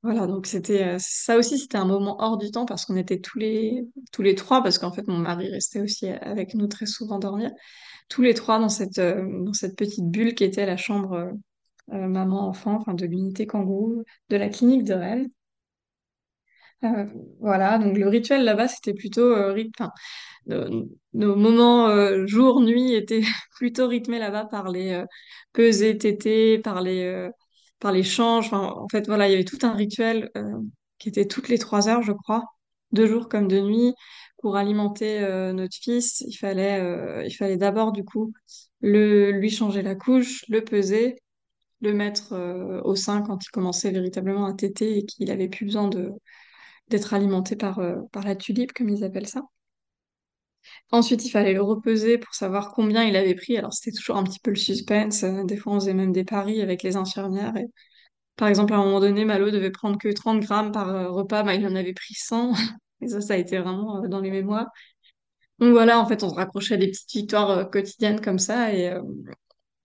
[0.02, 3.38] Voilà, donc c'était ça aussi, c'était un moment hors du temps parce qu'on était tous
[3.38, 7.20] les tous les trois, parce qu'en fait mon mari restait aussi avec nous très souvent
[7.20, 7.52] dormir,
[8.10, 11.32] tous les trois dans cette dans cette petite bulle qui était la chambre
[11.94, 15.30] euh, maman-enfant, enfin de l'unité kangourou de la clinique de Rennes.
[16.84, 17.06] Euh,
[17.40, 19.92] voilà, donc le rituel là-bas, c'était plutôt euh, enfin,
[21.14, 23.22] nos, moments jour-nuit étaient
[23.56, 25.04] plutôt rythmés là-bas par les
[25.54, 27.30] pesées tétées, par les,
[27.80, 28.52] par les changes.
[28.54, 30.32] En fait, voilà, il y avait tout un rituel
[30.98, 32.44] qui était toutes les trois heures, je crois,
[32.92, 33.94] de jour comme de nuit,
[34.40, 35.22] pour alimenter
[35.54, 36.22] notre fils.
[36.22, 38.34] Il fallait, il fallait d'abord, du coup,
[38.82, 41.16] le, lui changer la couche, le peser,
[41.86, 45.66] le mettre euh, au sein quand il commençait véritablement à téter et qu'il avait plus
[45.66, 46.12] besoin de
[46.90, 49.44] d'être alimenté par, euh, par la tulipe, comme ils appellent ça.
[50.92, 53.58] Ensuite, il fallait le repeser pour savoir combien il avait pris.
[53.58, 55.24] Alors, c'était toujours un petit peu le suspense.
[55.24, 57.54] Euh, Des fois, on faisait même des paris avec les infirmières.
[58.38, 61.44] Par exemple, à un moment donné, Malo devait prendre que 30 grammes par repas.
[61.44, 62.54] Bah, il en avait pris 100.
[63.02, 64.68] Et ça, ça a été vraiment dans les mémoires.
[65.60, 68.74] Donc voilà, en fait, on se raccrochait à des petites victoires quotidiennes comme ça.
[68.74, 68.94] Et,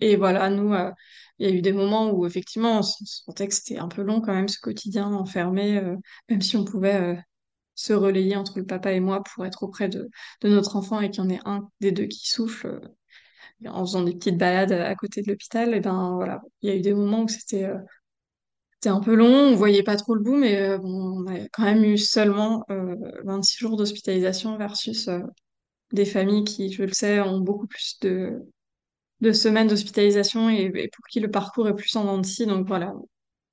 [0.01, 0.91] et voilà, nous, euh,
[1.39, 4.03] il y a eu des moments où, effectivement, on se sentait que c'était un peu
[4.03, 5.97] long quand même, ce quotidien enfermé, euh,
[6.29, 7.17] même si on pouvait euh,
[7.75, 10.11] se relayer entre le papa et moi pour être auprès de,
[10.45, 12.81] notre enfant et qu'il y en ait un des deux qui souffle
[13.67, 16.77] en faisant des petites balades à côté de l'hôpital, et ben voilà, il y a
[16.77, 17.69] eu des moments où c'était
[18.87, 21.85] un peu long, on voyait pas trop le bout, mais bon, on a quand même
[21.85, 25.11] eu seulement euh, 26 jours d'hospitalisation versus
[25.93, 28.43] des familles qui, je le sais, ont beaucoup plus de,
[29.21, 32.47] de semaines d'hospitalisation et, pour qui le parcours est plus en scie.
[32.47, 32.95] Donc voilà,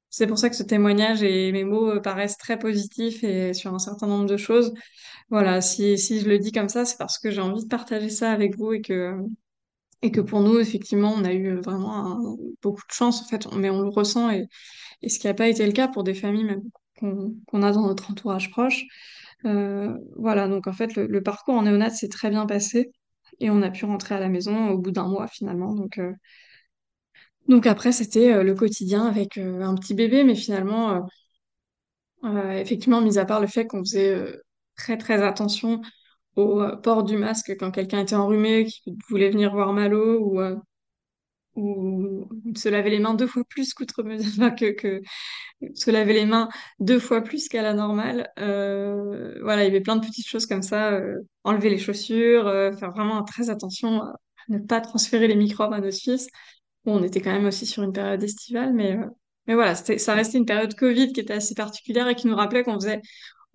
[0.10, 3.74] c'est pour ça que ce témoignage et mes mots euh, paraissent très positifs et sur
[3.74, 4.74] un certain nombre de choses.
[5.30, 8.10] Voilà, si, si je le dis comme ça, c'est parce que j'ai envie de partager
[8.10, 9.14] ça avec vous et que,
[10.02, 13.70] et que pour nous, effectivement, on a eu vraiment beaucoup de chance, en fait, mais
[13.70, 14.48] on le ressent et,
[15.02, 16.64] et ce qui n'a pas été le cas pour des familles même
[17.00, 18.86] qu'on qu'on a dans notre entourage proche.
[19.46, 22.92] Euh, voilà, donc en fait, le, le parcours en néonat s'est très bien passé
[23.40, 25.74] et on a pu rentrer à la maison au bout d'un mois finalement.
[25.74, 26.14] Donc, euh,
[27.66, 31.08] après, c'était euh, le quotidien avec euh, un petit bébé, mais finalement,
[32.24, 34.40] effectivement, mis à part le fait qu'on faisait
[34.76, 35.82] très très attention
[36.36, 40.42] au port du masque quand quelqu'un était enrhumé, qui voulait venir voir Malo, ou,
[41.58, 45.02] ou se laver les mains deux fois plus qu'outre mesure que,
[45.74, 48.32] se laver les mains deux fois plus qu'à la normale.
[48.40, 52.48] Euh, voilà, il y avait plein de petites choses comme ça, euh, enlever les chaussures,
[52.48, 54.16] euh, faire vraiment très attention à
[54.50, 56.30] ne pas transférer les microbes à notre fils.
[56.86, 58.98] Bon, on était quand même aussi sur une période estivale, mais,
[59.48, 62.64] mais voilà, ça restait une période Covid qui était assez particulière et qui nous rappelait
[62.64, 63.02] qu'on faisait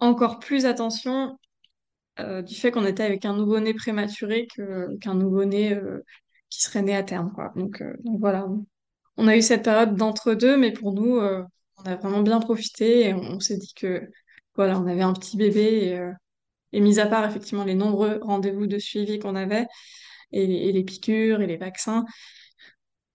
[0.00, 1.38] encore plus attention
[2.18, 4.46] du fait qu'on était avec un nouveau-né prématuré
[5.00, 5.78] qu'un nouveau-né
[6.52, 7.52] qui serait né à terme, quoi.
[7.56, 8.46] Donc, euh, donc voilà,
[9.16, 11.42] on a eu cette période d'entre-deux, mais pour nous, euh,
[11.78, 14.10] on a vraiment bien profité et on, s'est dit que
[14.54, 16.12] voilà, on avait un petit bébé et, euh,
[16.72, 19.66] et mis à part effectivement les nombreux rendez-vous de suivi qu'on avait
[20.32, 22.04] et, les piqûres et les vaccins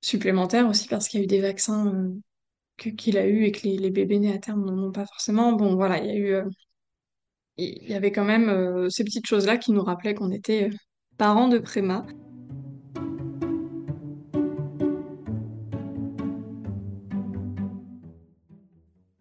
[0.02, 2.12] supplémentaires aussi parce qu'il y a eu des vaccins
[2.78, 5.54] qu'il a eu et que les, bébés nés à terme n'en ont pas forcément.
[5.54, 6.44] Bon, voilà, il y a eu,
[7.58, 10.70] il y avait quand même ces petites choses-là qui nous rappelaient qu'on était
[11.18, 12.06] parents de préma.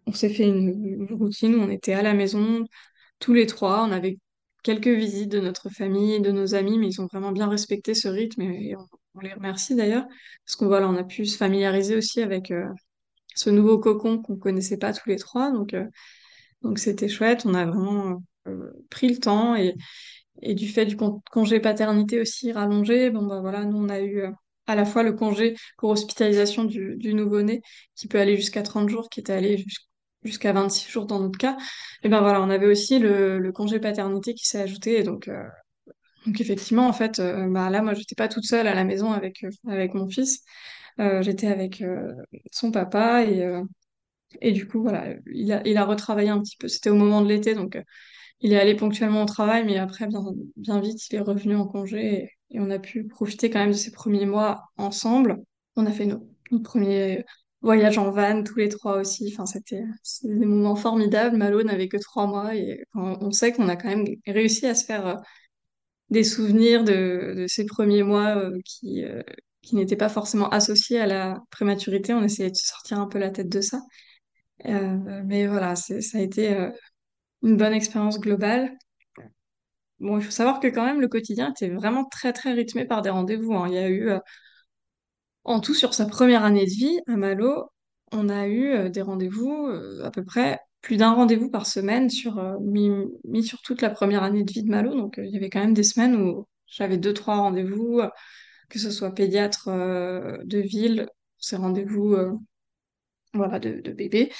[0.07, 2.65] On s'est fait une, routine où on était à la maison
[3.19, 4.19] tous les trois, on avait
[4.63, 8.07] quelques visites de notre famille, de nos amis, mais ils ont vraiment bien respecté ce
[8.09, 10.05] rythme et, on, les remercie d'ailleurs
[10.45, 12.67] parce qu'on voilà, on a pu se familiariser aussi avec euh,
[13.35, 15.85] ce nouveau cocon qu'on connaissait pas tous les trois, donc euh,
[16.63, 17.45] donc c'était chouette.
[17.45, 19.75] On a vraiment euh, pris le temps et
[20.43, 24.01] et du fait du con- congé paternité aussi rallongé, bon bah voilà, nous on a
[24.01, 24.23] eu
[24.67, 27.61] à la fois le congé pour hospitalisation du, du nouveau-né
[27.95, 29.86] qui peut aller jusqu'à 30 jours, qui était allé jus-
[30.27, 31.57] jusqu'à 26 jours dans notre cas.
[32.03, 35.03] Et ben voilà, on avait aussi le, congé paternité qui s'est ajouté.
[35.03, 35.43] Donc, euh,
[36.25, 39.11] donc effectivement, en fait, euh, bah là, moi, j'étais pas toute seule à la maison
[39.11, 40.43] avec, euh, avec mon fils.
[41.21, 41.83] J'étais avec
[42.51, 43.47] son papa et,
[44.41, 46.67] et du coup, voilà, il a, il a retravaillé un petit peu.
[46.67, 47.77] C'était au moment de l'été, donc
[48.41, 50.23] il est allé ponctuellement au travail, mais après, bien,
[50.55, 53.75] bien vite, il est revenu en congé et, on a pu profiter quand même de
[53.75, 55.37] ces premiers mois ensemble.
[55.75, 57.23] On a fait nos premiers
[57.67, 59.29] voyages en van, tous les trois aussi.
[59.33, 59.83] Enfin, c'était,
[60.23, 61.35] des moments formidables.
[61.35, 64.85] Malo n'avait que trois mois et on, sait qu'on a quand même réussi à se
[64.85, 65.15] faire euh,
[66.09, 69.21] des souvenirs de, ces premiers mois euh, qui, euh,
[69.61, 72.13] qui n'étaient pas forcément associés à la prématurité.
[72.13, 73.81] On essayait de se sortir un peu la tête de ça.
[74.65, 76.55] Mais voilà, ça a été
[77.43, 78.75] une bonne expérience globale.
[79.99, 83.01] Bon, il faut savoir que quand même, le quotidien était vraiment très, très rythmé par
[83.01, 83.67] des rendez-vous, hein.
[83.67, 84.11] Il y a eu,
[85.47, 87.71] en tout, sur sa première année de vie, à Malo,
[88.11, 92.09] on a eu euh, des rendez-vous, euh, à peu près plus d'un rendez-vous par semaine
[92.09, 94.93] sur, euh, mis, sur toute la première année de vie de Malo.
[94.93, 98.01] Donc, il y avait quand même des semaines où j'avais deux, trois rendez-vous,
[98.69, 101.07] que ce soit pédiatre de ville,
[101.39, 102.17] ces rendez-vous
[103.33, 104.33] voilà, de, bébé,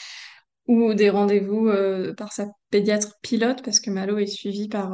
[0.68, 1.72] ou des rendez-vous
[2.18, 4.94] par sa pédiatre pilote, parce que Malo est suivi par,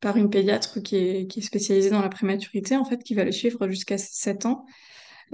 [0.00, 3.24] par une pédiatre qui est, qui est spécialisée dans la prématurité, en fait, qui va
[3.24, 4.64] le suivre jusqu'à 7 ans.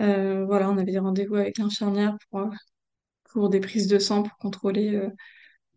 [0.01, 2.51] Euh, voilà, on avait rendez-vous avec l'infirmière pour,
[3.31, 5.09] pour des prises de sang, pour contrôler euh,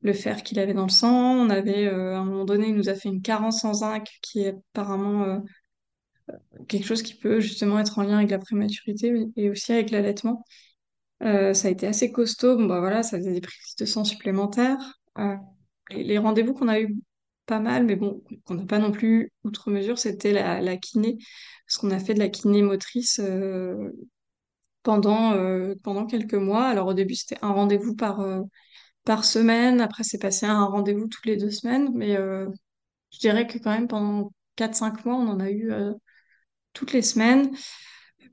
[0.01, 1.35] le fer qu'il avait dans le sang.
[1.35, 4.07] On avait, euh, à un moment donné, il nous a fait une carence en zinc,
[4.21, 5.41] qui est apparemment
[6.67, 10.43] quelque chose qui peut justement être en lien avec la prématurité et aussi avec l'allaitement.
[11.21, 12.57] Ça a été assez costaud.
[12.57, 14.99] Bon, bah voilà, ça faisait des prises de sang supplémentaires.
[15.91, 16.95] Et les rendez-vous qu'on a eu
[17.45, 21.17] pas mal, mais bon, qu'on n'a pas non plus outre mesure, c'était la, la kiné.
[21.65, 23.91] Parce qu'on a fait de la kiné motrice euh,
[24.83, 26.65] pendant, euh, pendant quelques mois.
[26.65, 28.41] Alors au début, c'était un rendez-vous par, euh,
[29.05, 29.81] par semaine.
[29.81, 31.91] Après, c'est passé à un rendez-vous toutes les deux semaines.
[31.93, 35.71] Mais je dirais que quand même, pendant quatre cinq mois, on en a eu
[36.73, 37.51] toutes les semaines.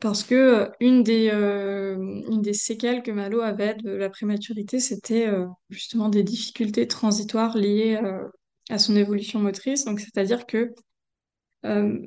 [0.01, 5.29] Parce que une des, une des séquelles que Malo avait de la prématurité, c'était
[5.71, 8.01] justement des difficultés transitoires liées
[8.71, 9.85] à son évolution motrice.
[9.85, 10.75] Donc, c'est-à-dire que
[11.65, 11.99] euh,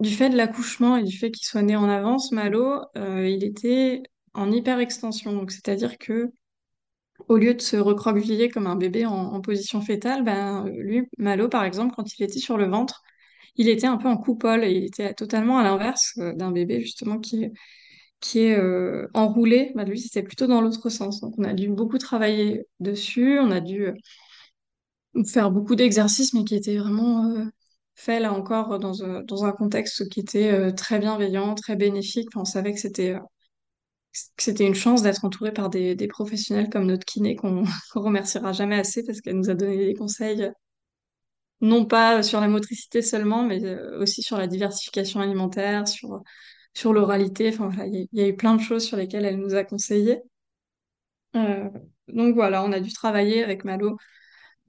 [0.00, 3.44] du fait de l'accouchement et du fait qu'il soit né en avance, Malo, euh, il
[3.44, 4.02] était
[4.34, 5.32] en hyperextension.
[5.32, 6.30] Donc, c'est-à-dire que
[7.28, 11.64] au lieu de se recroqueviller comme un bébé en, position fétale, ben, lui, Malo, par
[11.64, 13.02] exemple, quand il était sur le ventre,
[13.56, 17.18] il était un peu en coupole il était totalement à l'inverse euh, d'un bébé justement
[17.18, 17.48] qui
[18.20, 18.60] qui est
[19.14, 21.20] enroulé, bah, lui, c'était plutôt dans l'autre sens.
[21.20, 23.92] Donc, on a dû beaucoup travailler dessus, on a dû
[25.26, 27.44] faire beaucoup d'exercices, mais qui étaient vraiment euh,
[27.94, 32.28] faits, là encore, dans, un- dans un contexte qui était euh, très bienveillant, très bénéfique.
[32.36, 33.20] On savait que c'était euh,
[34.36, 38.02] que c'était une chance d'être entouré par des, des professionnels comme notre kiné, qu'on qu'on
[38.02, 40.50] remerciera jamais assez parce qu'elle nous a donné des conseils, euh,
[41.60, 46.22] non pas sur la motricité seulement, mais euh, aussi sur la diversification alimentaire, sur,
[46.74, 47.50] sur l'oralité.
[47.58, 50.20] Enfin, il y, a eu plein de choses sur lesquelles elle nous a conseillé.
[51.36, 51.68] Euh,
[52.08, 53.96] donc voilà, on a dû travailler avec Malo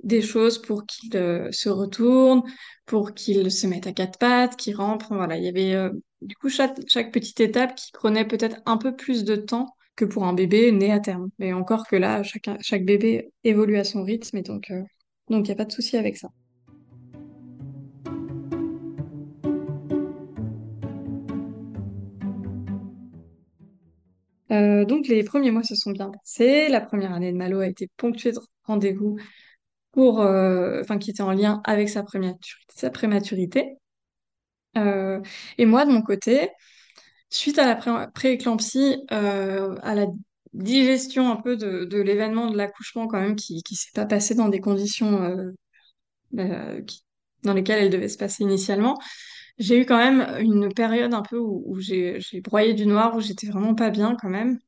[0.03, 2.43] des choses pour qu'il euh, se retourne,
[2.85, 5.03] pour qu'il se mette à quatre pattes, qu'il rampe.
[5.09, 5.89] Voilà, il y avait euh,
[6.21, 6.75] du coup chaque,
[7.11, 10.91] petite étape qui prenait peut-être un peu plus de temps que pour un bébé né
[10.91, 11.29] à terme.
[11.39, 14.81] Mais encore que là, chaque bébé évolue à son rythme et donc euh,
[15.29, 16.29] donc il n'y a pas de souci avec ça.
[24.49, 26.67] Donc les premiers mois se sont bien passés.
[26.69, 29.17] La première année de Malo a été ponctuée de rendez-vous
[30.21, 32.03] euh, qui était en lien avec sa
[32.91, 33.77] prématurité.
[34.77, 35.21] Euh,
[35.57, 36.49] et moi, de mon côté,
[37.29, 40.07] suite à la pré- pré-éclampsie, euh, à la
[40.53, 44.49] digestion un peu de, l'événement de l'accouchement quand même, qui qui s'est pas passé dans
[44.49, 45.53] des conditions
[46.37, 47.03] euh, qui-
[47.43, 48.97] dans lesquelles elle devait se passer initialement,
[49.59, 53.47] j'ai eu quand même une période un peu où, j'ai broyé du noir, où j'étais
[53.47, 54.59] vraiment pas bien quand même.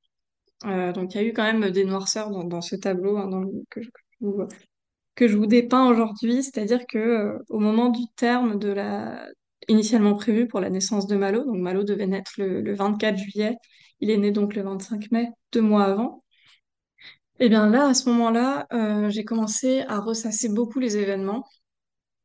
[0.63, 3.30] Donc il y a eu quand même des noirceurs dans, ce tableau hein,
[3.70, 4.67] que, je que je
[5.15, 9.28] que je vous dépeins aujourd'hui, c'est-à-dire que euh, au moment du terme de la
[9.67, 13.58] initialement prévu pour la naissance de Malo, donc Malo devait naître le, le 24 juillet,
[14.00, 16.24] il est né donc le 25 mai, deux mois avant.
[17.39, 21.47] Et bien là, à ce moment-là, euh, j'ai commencé à ressasser beaucoup les événements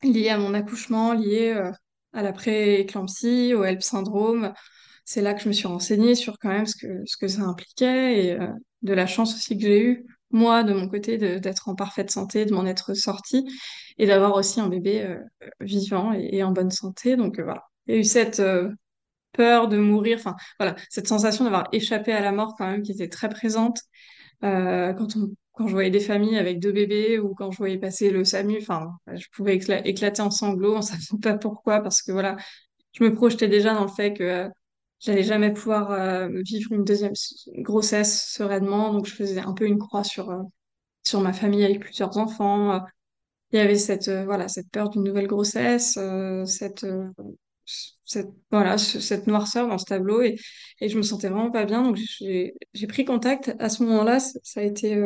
[0.02, 1.72] liées à mon accouchement, liées euh,
[2.12, 4.52] à la pré-éclampsie, au HELP syndrome.
[5.04, 7.42] C'est là que je me suis renseignée sur quand même ce que, ce que ça
[7.42, 8.38] impliquait et
[8.82, 12.44] de la chance aussi que j'ai eue, moi, de mon côté, d'être en parfaite santé,
[12.46, 13.44] de m'en être sortie
[13.98, 15.18] et d'avoir aussi un bébé euh,
[15.60, 17.16] vivant et, en bonne santé.
[17.16, 17.62] Donc euh, voilà.
[17.86, 18.70] Il y a eu cette euh,
[19.32, 22.92] peur de mourir, enfin voilà, cette sensation d'avoir échappé à la mort quand même qui
[22.92, 23.80] était très présente
[24.42, 28.10] quand on, quand je voyais des familles avec deux bébés ou quand je voyais passer
[28.10, 32.12] le SAMU, enfin, je pouvais écla- éclater en sanglots, on savait pas pourquoi, parce que
[32.12, 32.36] voilà,
[32.92, 34.48] je me projetais déjà dans le fait que
[35.00, 37.12] j'allais jamais pouvoir euh, vivre une deuxième
[37.58, 40.42] grossesse sereinement, donc je faisais un peu une croix sur euh,
[41.04, 42.84] sur ma famille avec plusieurs enfants.
[43.52, 45.98] Il y avait cette euh, voilà cette peur d'une nouvelle grossesse,
[46.46, 46.86] cette
[48.04, 50.36] cette voilà ce- cette noirceur dans ce tableau et
[50.80, 52.54] et je me sentais vraiment pas bien, donc j'ai
[52.88, 54.96] pris contact à ce moment-là, ça a été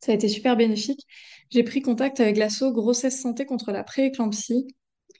[0.00, 1.06] ça a été super bénéfique.
[1.50, 4.66] J'ai pris contact avec l'asso Grossesse Santé contre la prééclampsie,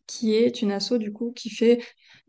[0.07, 1.81] qui est une asso du coup qui fait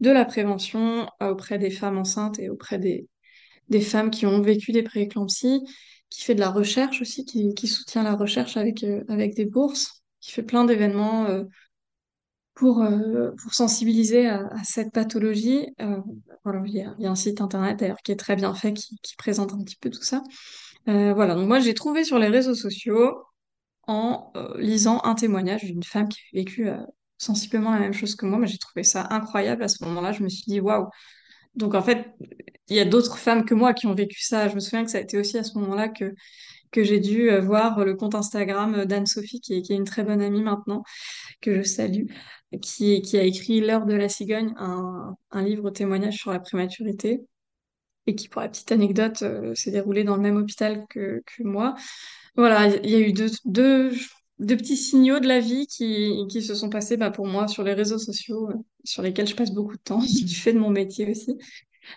[0.01, 3.07] de la prévention euh, auprès des femmes enceintes et auprès des,
[3.69, 5.61] des femmes qui ont vécu des prééclampsies,
[6.09, 10.01] qui fait de la recherche aussi, qui, soutient la recherche avec, euh, avec des bourses,
[10.19, 11.43] qui fait plein d'événements euh,
[12.53, 12.85] pour,
[13.41, 15.73] pour sensibiliser à, cette pathologie.
[16.43, 19.15] Voilà, il y a, un site internet d'ailleurs qui est très bien fait, qui, qui
[19.15, 20.21] présente un petit peu tout ça.
[20.85, 23.15] Voilà, donc moi j'ai trouvé sur les réseaux sociaux
[23.87, 26.69] en lisant un témoignage d'une femme qui a vécu
[27.21, 28.39] sensiblement la même chose que moi.
[28.39, 30.11] Mais j'ai trouvé ça incroyable à ce moment-là.
[30.11, 30.87] Je me suis dit, waouh.
[31.55, 32.07] Donc en fait,
[32.69, 34.47] il y a d'autres femmes que moi qui ont vécu ça.
[34.49, 36.13] Je me souviens que ça a été aussi à ce moment-là que,
[36.71, 40.03] que j'ai dû euh, voir le compte Instagram d'Anne-Sophie, qui est, qui est une très
[40.03, 40.83] bonne amie maintenant,
[41.41, 42.05] que je salue,
[42.61, 47.21] qui, qui a écrit L'heure de la cigogne, un, un livre témoignage sur la prématurité.
[48.07, 51.43] Et qui, pour la petite anecdote, euh, s'est déroulé dans le même hôpital que, que
[51.43, 51.75] moi.
[52.35, 53.91] Voilà, il y a eu deux, deux,
[54.41, 57.63] deux petits signaux de la vie qui, qui se sont passés bah, pour moi sur
[57.63, 60.71] les réseaux sociaux, euh, sur lesquels je passe beaucoup de temps, du fait de mon
[60.71, 61.37] métier aussi.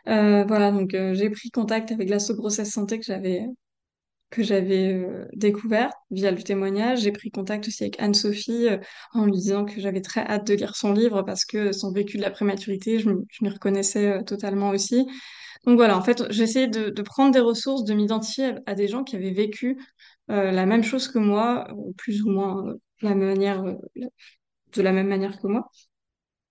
[0.08, 3.46] Euh, voilà, donc euh, j'ai pris contact avec l'asso grossesse santé que j'avais
[4.30, 7.02] que j'avais découvert via le témoignage.
[7.02, 8.66] J'ai pris contact aussi avec Anne-Sophie
[9.12, 12.16] en lui disant que j'avais très hâte de lire son livre parce que son vécu
[12.16, 15.06] de la prématurité, je, je m'y reconnaissais totalement aussi.
[15.66, 19.02] Donc voilà, en fait, j'essayais de, de prendre des ressources, de m'identifier à, des gens
[19.02, 19.78] qui avaient vécu
[20.28, 23.76] la même chose que moi, euh, plus ou moins euh, euh,
[24.74, 25.70] de la même manière que moi.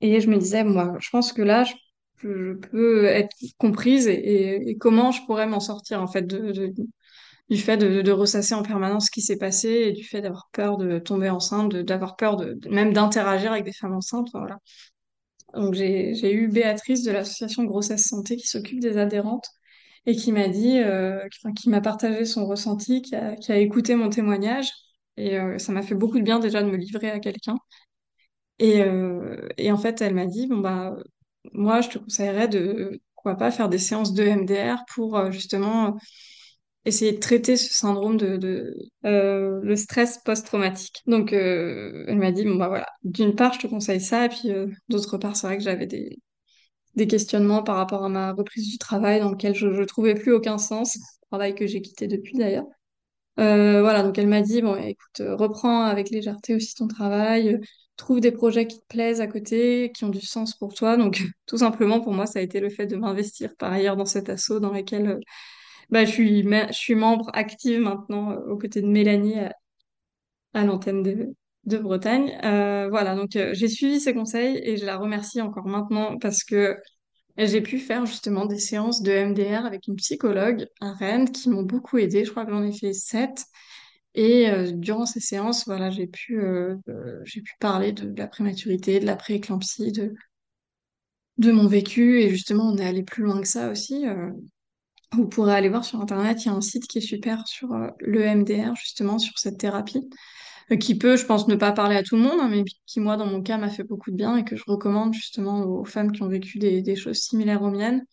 [0.02, 1.74] Et je me disais, moi, je pense que là, je,
[2.22, 8.54] peux être comprise et, comment je pourrais m'en sortir, en fait, du fait de, ressasser
[8.56, 12.16] en permanence ce qui s'est passé et du fait d'avoir peur de tomber enceinte, d'avoir
[12.16, 14.30] peur de, même d'interagir avec des femmes enceintes.
[14.34, 14.60] voilà.
[15.54, 19.48] Donc j'ai eu Béatrice de l'association Grossesse Santé qui s'occupe des adhérentes
[20.06, 21.20] et qui m'a dit, euh,
[21.56, 24.70] qui, m'a partagé son ressenti, qui a, écouté mon témoignage.
[25.18, 27.58] Et euh, ça m'a fait beaucoup de bien déjà de me livrer à quelqu'un.
[28.60, 30.96] Et, euh, et en fait, elle m'a dit, bon bah,
[31.54, 35.98] moi, je te conseillerais de, pourquoi pas, faire des séances de MDR pour justement
[36.86, 41.02] essayer de traiter ce syndrome de, le stress post-traumatique.
[41.08, 44.50] Donc, elle m'a dit, bon bah voilà, d'une part, je te conseille ça, et puis
[44.89, 46.20] d'autre part, c'est vrai que j'avais des,
[46.95, 50.32] des questionnements par rapport à ma reprise du travail dans lequel je, je trouvais plus
[50.32, 50.97] aucun sens,
[51.29, 52.65] travail que j'ai quitté depuis d'ailleurs.
[53.39, 57.56] Euh, voilà, donc elle m'a dit, bon, écoute, euh, reprends avec légèreté aussi ton travail,
[57.56, 57.60] euh,
[57.97, 60.97] trouve des projets qui te plaisent à côté, qui ont du sens pour toi.
[60.97, 64.06] Donc, tout simplement, pour moi, ça a été le fait de m'investir par ailleurs dans
[64.06, 65.19] cet asso dans lequel
[65.89, 69.53] bah, je suis, membre active maintenant aux côtés de Mélanie à,
[70.53, 72.38] à l'antenne de, de Bretagne.
[72.43, 76.43] Euh, voilà, donc euh, j'ai suivi ses conseils et je la remercie encore maintenant parce
[76.43, 76.78] que
[77.38, 81.63] j'ai pu faire justement des séances de MDR avec une psychologue à Rennes qui m'ont
[81.63, 82.26] beaucoup aidée.
[82.26, 83.45] Je crois que j'en ai fait sept.
[84.15, 86.39] Et euh, durant ces séances, voilà, j'ai pu,
[87.23, 90.13] j'ai pu parler de, la prématurité, de la prééclampsie, de,
[91.38, 92.21] de mon vécu.
[92.21, 94.06] Et justement, on est allé plus loin que ça aussi.
[95.13, 97.69] vous pourrez aller voir sur Internet, il y a un site qui est super sur
[97.99, 100.08] le MDR, justement, sur cette thérapie,
[100.80, 103.17] qui peut, je pense, ne pas parler à tout le monde, hein, mais qui, moi,
[103.17, 106.12] dans mon cas, m'a fait beaucoup de bien et que je recommande justement aux femmes
[106.12, 108.04] qui ont vécu des, choses similaires aux miennes.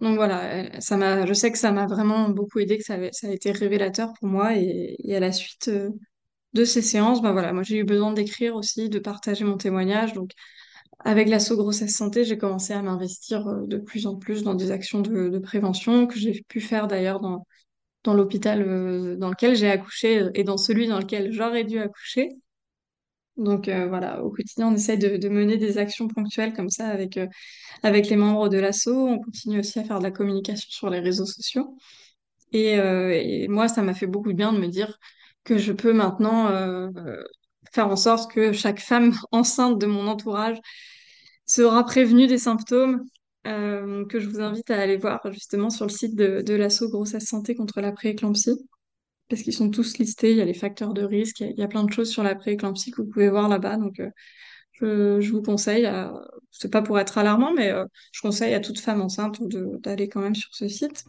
[0.00, 2.94] Donc voilà, euh, ça m'a, je sais que ça m'a vraiment beaucoup aidé, que ça,
[2.94, 5.90] a été révélateur pour moi et, à la suite euh,
[6.52, 10.12] de ces séances, bah voilà, moi j'ai eu besoin d'écrire aussi, de partager mon témoignage.
[10.12, 10.32] Donc
[11.00, 14.70] avec l'asso Grossesse Santé, j'ai commencé à m'investir euh, de plus en plus dans des
[14.70, 17.46] actions de prévention que j'ai pu faire d'ailleurs dans,
[18.06, 21.78] dans l'hôpital euh, dans lequel j'ai accouché euh, et dans celui dans lequel j'aurais dû
[21.78, 22.30] accoucher.
[23.36, 27.18] Donc euh, voilà, au quotidien, on essaie de, mener des actions ponctuelles comme ça avec,
[27.82, 28.88] avec les membres de l'asso.
[28.88, 31.76] On continue aussi à faire de la communication sur les réseaux sociaux.
[32.52, 34.98] Et, moi, ça m'a fait beaucoup de bien de me dire
[35.44, 36.48] que je peux maintenant
[37.72, 40.58] faire en sorte que chaque femme enceinte de mon entourage
[41.44, 43.04] sera prévenue des symptômes,
[44.08, 47.26] que je vous invite à aller voir justement sur le site de, de l'asso Grossesse
[47.26, 48.58] Santé contre la prééclampsie
[49.28, 51.68] parce qu'ils sont tous listés, il y a les facteurs de risque, il y, a
[51.68, 54.00] plein de choses sur la prééclampsie que vous pouvez voir là-bas, donc
[54.80, 55.88] je, vous conseille,
[56.52, 57.72] c'est pas pour être alarmant, mais
[58.12, 59.40] je conseille à toute femme enceinte
[59.82, 61.04] d'aller quand même sur ce site.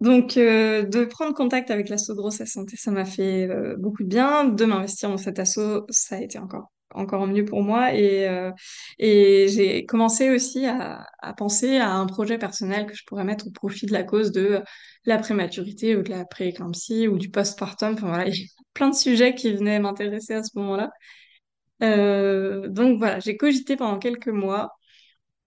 [0.00, 4.08] Donc, euh, de prendre contact avec l'asso Grossesse Santé, ça m'a fait euh, beaucoup de
[4.08, 4.44] bien.
[4.44, 7.94] De m'investir dans cet asso, ça a été encore, encore mieux pour moi.
[7.94, 8.50] Et, euh,
[8.98, 13.48] et j'ai commencé aussi à, à, penser à un projet personnel que je pourrais mettre
[13.48, 14.62] au profit de la cause de
[15.04, 17.92] la prématurité ou de la prééclampsie ou du postpartum.
[17.92, 20.90] Enfin voilà, il y a plein de sujets qui venaient m'intéresser à ce moment-là.
[22.68, 24.70] donc voilà, j'ai cogité pendant quelques mois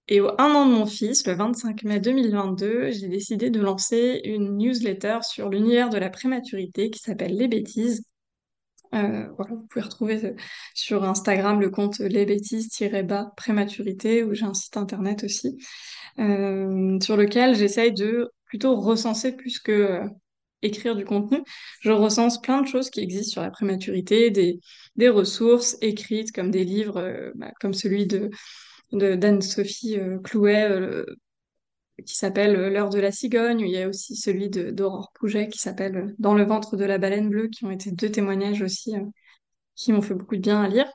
[0.09, 4.21] et au un an de mon fils, le 25 mai 2022, j'ai décidé de lancer
[4.25, 8.03] une newsletter sur l'univers de la prématurité qui s'appelle Les Bêtises.
[8.93, 10.35] Euh, voilà, vous pouvez retrouver euh,
[10.73, 15.57] sur Instagram le compte Les Bêtises-bas prématurité, où j'ai un site internet aussi,
[16.19, 20.01] euh, sur lequel j'essaye de plutôt recenser plus que
[20.61, 21.43] écrire du contenu.
[21.81, 24.59] Je recense plein de choses qui existent sur la prématurité, des,
[24.95, 28.29] des ressources écrites comme des livres, bah, comme celui de
[28.93, 31.05] d'Anne-Sophie euh, Clouet euh,
[32.05, 33.61] qui s'appelle euh, L'heure de la cigogne.
[33.61, 37.29] Il y a aussi celui d'Aurore Pouget qui s'appelle Dans le ventre de la baleine
[37.29, 38.93] bleue, qui ont été deux témoignages aussi
[39.75, 40.91] qui m'ont fait beaucoup de bien à lire.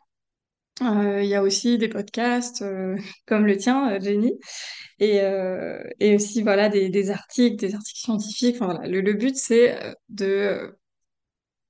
[0.81, 2.65] il y a aussi des podcasts
[3.27, 4.39] comme le tien, Jenny,
[5.01, 5.21] et,
[6.15, 8.57] aussi voilà des, articles, des articles scientifiques.
[8.61, 9.77] Enfin, le, le but c'est
[10.09, 10.73] de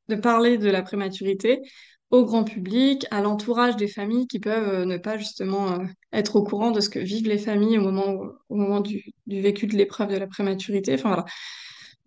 [0.09, 1.61] de parler de la prématurité
[2.11, 6.37] au grand public, à l'entourage des familles qui peuvent euh, ne pas justement euh, être
[6.37, 10.17] au courant de ce que vivent les familles au moment, du vécu de l'épreuve de
[10.17, 10.95] la prématurité.
[10.95, 11.25] Enfin voilà.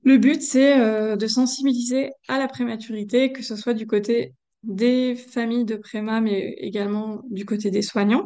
[0.03, 4.33] Le but, c'est euh, de sensibiliser à la prématurité, que ce soit du côté
[4.63, 8.25] des familles de préma, mais également du côté des soignants.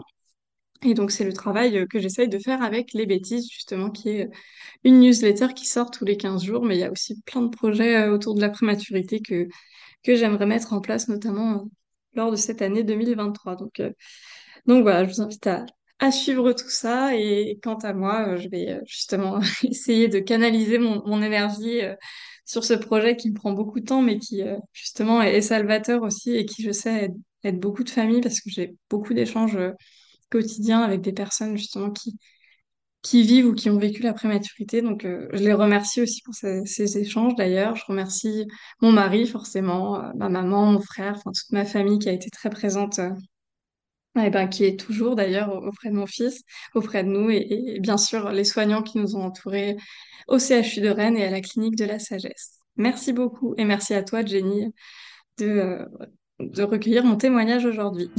[0.84, 4.30] Et donc, c'est le travail que j'essaye de faire avec Les Bêtises, justement, qui est
[4.84, 7.50] une newsletter qui sort tous les 15 jours, mais il y a aussi plein de
[7.50, 9.48] projets autour de la prématurité que,
[10.06, 11.60] que j'aimerais mettre en place, notamment euh,
[12.14, 13.56] lors de cette année 2023.
[13.56, 13.92] Donc, euh,
[14.68, 15.66] donc voilà, je vous invite à,
[16.12, 17.16] suivre tout ça.
[17.16, 21.82] Et quant à moi, euh, je vais justement essayer de canaliser mon, mon énergie
[22.46, 26.36] sur ce projet qui me prend beaucoup de temps, mais qui justement est, salvateur aussi
[26.36, 29.58] et qui, je sais, aide, aide beaucoup de familles parce que j'ai beaucoup d'échanges
[30.30, 32.18] quotidiens avec des personnes justement qui,
[33.06, 34.82] qui vivent ou qui ont vécu la prématurité.
[34.82, 37.76] Donc, euh, je les remercie aussi pour ces, échanges d'ailleurs.
[37.76, 38.48] Je remercie
[38.82, 42.32] mon mari, forcément, euh, ma maman, mon frère, enfin toute ma famille qui a été
[42.32, 43.12] très présente, euh,
[44.20, 46.42] et ben, qui est toujours d'ailleurs auprès de mon fils,
[46.74, 49.78] auprès de nous, et, bien sûr les soignants qui nous ont entourés
[50.28, 52.60] au CHU de Rennes et à la clinique de la sagesse.
[52.76, 54.74] Merci beaucoup et merci à toi, Jenny,
[55.38, 55.86] de,
[56.40, 58.10] de recueillir mon témoignage aujourd'hui.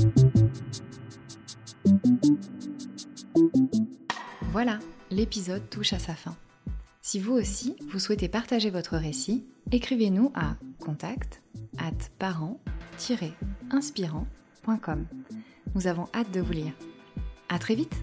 [4.56, 4.78] Voilà,
[5.10, 6.34] l'épisode touche à sa fin.
[7.02, 11.42] Si vous aussi, vous souhaitez partager votre récit, écrivez-nous à contact
[11.76, 15.06] at parent-inspirant.com.
[15.74, 16.72] Nous avons hâte de vous lire.
[17.50, 18.02] À très vite!